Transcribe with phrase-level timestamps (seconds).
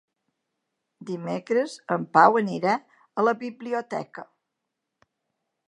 [1.09, 2.73] Dimecres en Pau anirà
[3.23, 4.27] a la biblioteca.